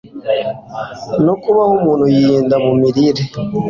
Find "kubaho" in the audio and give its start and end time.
1.41-1.71